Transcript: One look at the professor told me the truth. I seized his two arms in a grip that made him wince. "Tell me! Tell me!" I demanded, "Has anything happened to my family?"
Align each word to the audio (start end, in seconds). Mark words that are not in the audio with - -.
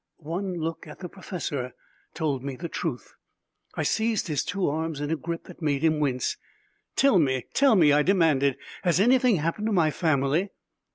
One 0.17 0.55
look 0.55 0.87
at 0.87 0.97
the 0.97 1.09
professor 1.09 1.75
told 2.15 2.43
me 2.43 2.55
the 2.55 2.67
truth. 2.67 3.13
I 3.75 3.83
seized 3.83 4.29
his 4.29 4.43
two 4.43 4.67
arms 4.67 4.99
in 4.99 5.11
a 5.11 5.15
grip 5.15 5.43
that 5.43 5.61
made 5.61 5.83
him 5.83 5.99
wince. 5.99 6.37
"Tell 6.95 7.19
me! 7.19 7.45
Tell 7.53 7.75
me!" 7.75 7.91
I 7.93 8.01
demanded, 8.01 8.57
"Has 8.81 8.99
anything 8.99 9.35
happened 9.35 9.67
to 9.67 9.71
my 9.71 9.91
family?" 9.91 10.49